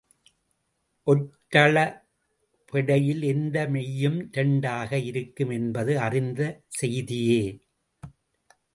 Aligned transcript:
ஒற்றளபெடையில் 1.07 1.91
எந்த 3.23 3.67
மெய்யும் 3.67 4.19
இரண்டாக 4.31 4.99
இருக்கும் 5.03 5.49
என்பது 5.49 5.99
அறிந்த 5.99 6.41
செய்தியே. 6.79 7.41